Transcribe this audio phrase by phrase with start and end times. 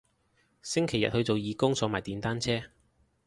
[0.63, 2.63] 星期日去做義工坐埋電單車